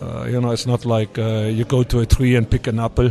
Uh, 0.00 0.24
you 0.24 0.40
know, 0.40 0.50
it's 0.50 0.66
not 0.66 0.86
like 0.86 1.18
uh, 1.18 1.46
you 1.52 1.64
go 1.64 1.82
to 1.82 2.00
a 2.00 2.06
tree 2.06 2.34
and 2.34 2.50
pick 2.50 2.66
an 2.66 2.80
apple, 2.80 3.10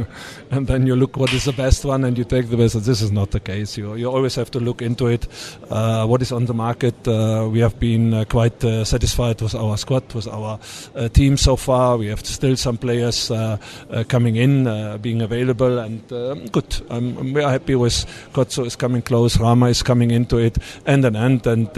and 0.50 0.66
then 0.66 0.86
you 0.86 0.94
look 0.94 1.16
what 1.16 1.32
is 1.32 1.44
the 1.44 1.52
best 1.52 1.82
one 1.84 2.04
and 2.04 2.18
you 2.18 2.24
take 2.24 2.50
the 2.50 2.56
best. 2.58 2.74
This 2.84 3.00
is 3.00 3.10
not 3.10 3.30
the 3.30 3.40
case. 3.40 3.78
You 3.78 3.94
you 3.94 4.10
always 4.10 4.34
have 4.34 4.50
to 4.50 4.60
look 4.60 4.82
into 4.82 5.06
it. 5.06 5.26
Uh, 5.70 6.06
what 6.06 6.20
is 6.20 6.32
on 6.32 6.44
the 6.44 6.52
market? 6.52 7.08
Uh, 7.08 7.48
we 7.50 7.60
have 7.60 7.80
been 7.80 8.12
uh, 8.12 8.24
quite 8.24 8.62
uh, 8.64 8.84
satisfied 8.84 9.40
with 9.40 9.54
our 9.54 9.78
squad, 9.78 10.12
with 10.12 10.28
our 10.28 10.58
team 11.14 11.38
so 11.38 11.56
far. 11.56 11.96
We 11.96 12.08
have 12.08 12.24
still 12.26 12.56
some 12.56 12.76
players 12.76 13.32
coming 14.08 14.36
in, 14.36 14.98
being 15.00 15.22
available, 15.22 15.78
and 15.78 16.06
good. 16.52 16.82
I'm, 16.90 17.16
I'm, 17.16 17.32
very 17.32 17.50
happy 17.50 17.74
with 17.74 18.04
Kotso 18.32 18.66
is 18.66 18.76
coming 18.76 19.02
close, 19.02 19.38
Rama 19.38 19.66
is 19.66 19.82
coming 19.82 20.10
into 20.10 20.36
it, 20.36 20.58
and 20.84 21.04
an 21.04 21.16
end, 21.16 21.46
and 21.46 21.68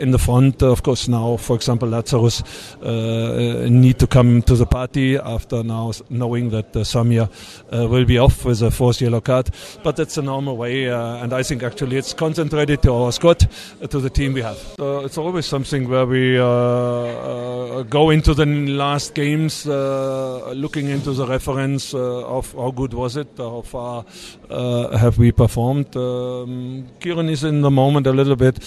in 0.00 0.10
the 0.10 0.18
front, 0.18 0.62
of 0.62 0.82
course, 0.82 1.06
now, 1.08 1.36
for 1.36 1.56
example, 1.56 1.88
Lazarous 1.88 2.42
need 2.82 3.98
to 3.98 4.05
come 4.06 4.42
to 4.42 4.54
the 4.54 4.66
party 4.66 5.16
after 5.16 5.62
now 5.62 5.92
knowing 6.10 6.50
that 6.50 6.76
uh, 6.76 6.80
Samir 6.80 7.28
will 7.70 8.04
be 8.04 8.18
off 8.18 8.44
with 8.44 8.62
a 8.62 8.70
fourth 8.70 9.00
yellow 9.00 9.20
card. 9.20 9.50
But 9.82 9.96
that's 9.96 10.16
a 10.16 10.22
normal 10.22 10.56
way, 10.56 10.88
uh, 10.88 11.22
and 11.22 11.32
I 11.32 11.42
think 11.42 11.62
actually 11.62 11.96
it's 11.96 12.12
concentrated 12.12 12.82
to 12.82 12.92
our 12.92 13.12
squad, 13.12 13.46
uh, 13.82 13.86
to 13.86 14.00
the 14.00 14.10
team 14.10 14.32
we 14.32 14.42
have. 14.42 14.58
Uh, 14.78 15.04
it's 15.04 15.18
always 15.18 15.46
something 15.46 15.88
where 15.88 16.06
we 16.06 16.36
go 16.36 18.10
into 18.10 18.34
the 18.34 18.46
last 18.46 19.14
games 19.14 19.66
looking 19.66 20.88
into 20.88 21.12
the 21.12 21.26
reference 21.26 21.94
of 21.94 22.52
how 22.52 22.70
good 22.70 22.94
was 22.94 23.16
it, 23.16 23.28
how 23.36 23.62
far 23.62 24.04
have 24.50 25.18
we 25.18 25.32
performed. 25.32 25.96
Um, 25.96 26.86
Kearyn 27.00 27.30
is 27.30 27.44
in 27.44 27.60
the 27.62 27.70
moment 27.70 28.06
a 28.06 28.12
little 28.12 28.36
bit, 28.36 28.58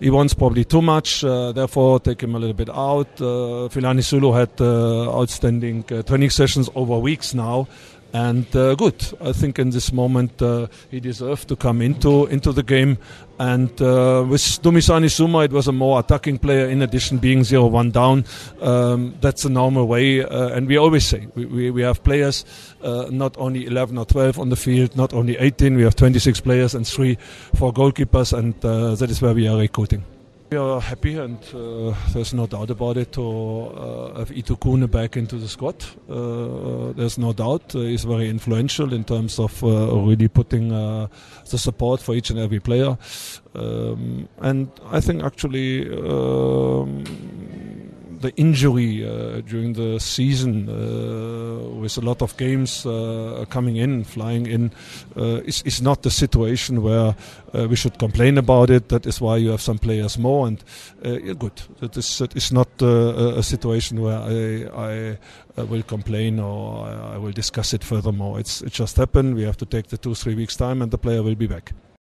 he 0.00 0.10
wants 0.10 0.34
probably 0.34 0.64
too 0.64 0.82
much, 0.82 1.22
therefore 1.22 2.00
take 2.00 2.22
him 2.22 2.34
a 2.34 2.38
little 2.38 2.54
bit 2.54 2.70
out. 2.70 3.08
Uh, 3.20 3.68
Philani 3.68 4.02
Zulu 4.02 4.32
had 4.32 4.60
outstanding 4.84 5.84
training 5.84 6.30
sessions 6.30 6.68
over 6.74 6.98
weeks 6.98 7.34
now 7.34 7.66
and 8.14 8.46
uh, 8.54 8.76
good. 8.76 8.94
I 9.20 9.32
think 9.32 9.58
in 9.58 9.70
this 9.70 9.92
moment 9.92 10.40
uh, 10.40 10.68
he 10.90 11.00
deserved 11.00 11.48
to 11.48 11.56
come 11.56 11.82
into 11.82 12.26
into 12.26 12.52
the 12.52 12.62
game. 12.62 12.96
And 13.40 13.70
uh, 13.82 14.24
with 14.28 14.40
Dumisani 14.62 15.10
Zuma, 15.10 15.40
it 15.40 15.50
was 15.50 15.66
a 15.66 15.72
more 15.72 15.98
attacking 15.98 16.38
player. 16.38 16.68
In 16.68 16.82
addition, 16.82 17.18
being 17.18 17.40
0-1 17.40 17.90
down, 17.90 18.24
um, 18.60 19.16
that's 19.20 19.44
a 19.44 19.48
normal 19.48 19.88
way. 19.88 20.24
Uh, 20.24 20.50
and 20.50 20.68
we 20.68 20.76
always 20.76 21.04
say 21.04 21.26
we, 21.34 21.44
we, 21.46 21.70
we 21.72 21.82
have 21.82 22.04
players, 22.04 22.44
uh, 22.82 23.08
not 23.10 23.36
only 23.36 23.66
11 23.66 23.98
or 23.98 24.06
12 24.06 24.38
on 24.38 24.50
the 24.50 24.56
field, 24.56 24.96
not 24.96 25.12
only 25.12 25.36
18. 25.36 25.74
We 25.74 25.82
have 25.82 25.96
26 25.96 26.40
players 26.42 26.76
and 26.76 26.86
three 26.86 27.18
for 27.56 27.72
goalkeepers, 27.72 28.32
and 28.32 28.54
uh, 28.64 28.94
that 28.94 29.10
is 29.10 29.20
where 29.20 29.34
we 29.34 29.48
are 29.48 29.58
recruiting. 29.58 30.04
We 30.54 30.60
are 30.60 30.80
happy, 30.80 31.16
and 31.16 31.36
uh, 31.52 31.92
there's 32.12 32.32
no 32.32 32.46
doubt 32.46 32.70
about 32.70 32.96
it, 32.96 33.10
to 33.14 33.22
uh, 33.76 34.18
have 34.18 34.30
Itu 34.30 34.54
back 34.86 35.16
into 35.16 35.36
the 35.36 35.48
squad. 35.48 35.84
Uh, 36.08 36.92
there's 36.92 37.18
no 37.18 37.32
doubt. 37.32 37.74
Uh, 37.74 37.80
he's 37.80 38.04
very 38.04 38.30
influential 38.30 38.92
in 38.92 39.02
terms 39.02 39.40
of 39.40 39.64
uh, 39.64 39.96
really 39.96 40.28
putting 40.28 40.70
uh, 40.70 41.08
the 41.50 41.58
support 41.58 42.00
for 42.00 42.14
each 42.14 42.30
and 42.30 42.38
every 42.38 42.60
player. 42.60 42.96
Um, 43.56 44.28
and 44.38 44.70
I 44.92 45.00
think 45.00 45.24
actually. 45.24 45.90
Um, 45.90 47.02
the 48.24 48.34
injury 48.36 49.04
uh, 49.04 49.42
during 49.42 49.74
the 49.74 50.00
season 50.00 50.66
uh, 50.68 51.80
with 51.80 51.98
a 51.98 52.00
lot 52.00 52.22
of 52.22 52.34
games 52.38 52.86
uh, 52.86 53.44
coming 53.50 53.76
in, 53.76 54.02
flying 54.02 54.46
in, 54.46 54.72
is, 55.44 55.62
is 55.62 55.82
not 55.82 56.02
the 56.02 56.10
situation 56.10 56.82
where 56.82 57.14
we 57.52 57.76
should 57.76 57.98
complain 57.98 58.38
about 58.38 58.70
it. 58.70 58.88
That 58.88 59.06
is 59.06 59.20
why 59.20 59.36
you 59.36 59.50
have 59.50 59.60
some 59.60 59.78
players 59.78 60.18
more, 60.18 60.46
and 60.46 60.64
yeah, 61.02 61.34
good. 61.34 61.62
That 61.80 61.96
is, 61.96 62.18
that 62.18 62.34
is 62.34 62.50
not 62.50 62.68
a 62.82 63.42
situation 63.42 64.00
where 64.00 64.18
I, 64.18 65.18
I 65.60 65.62
will 65.62 65.82
complain 65.82 66.40
or 66.40 66.86
I 66.86 67.18
will 67.18 67.32
discuss 67.32 67.74
it 67.74 67.84
furthermore. 67.84 68.40
It's 68.40 68.62
it 68.62 68.72
just 68.72 68.96
happened. 68.96 69.34
We 69.36 69.42
have 69.42 69.58
to 69.58 69.66
take 69.66 69.88
the 69.88 69.98
two 69.98 70.14
three 70.14 70.34
weeks 70.34 70.56
time, 70.56 70.82
and 70.82 70.90
the 70.90 70.98
player 70.98 71.22
will 71.22 71.36
be 71.36 71.46
back. 71.46 71.72